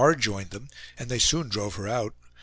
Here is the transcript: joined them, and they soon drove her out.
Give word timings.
joined 0.17 0.49
them, 0.49 0.67
and 0.97 1.09
they 1.11 1.19
soon 1.19 1.47
drove 1.47 1.75
her 1.75 1.87
out. 1.87 2.15